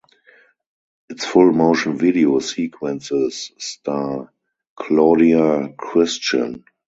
Its 1.09 1.23
full 1.27 1.53
motion 1.53 1.95
video 1.95 2.39
sequences 2.39 3.51
star 3.59 4.33
Claudia 4.75 5.73
Christian. 5.77 6.65